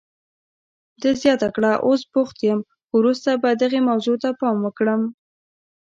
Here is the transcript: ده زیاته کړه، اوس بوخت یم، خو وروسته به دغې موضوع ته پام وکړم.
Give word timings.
ده 1.01 1.09
زیاته 1.21 1.49
کړه، 1.55 1.71
اوس 1.87 2.01
بوخت 2.11 2.37
یم، 2.47 2.59
خو 2.87 2.93
وروسته 2.99 3.29
به 3.41 3.49
دغې 3.61 3.79
موضوع 3.89 4.17
ته 4.23 4.29
پام 4.39 4.57
وکړم. 4.63 5.01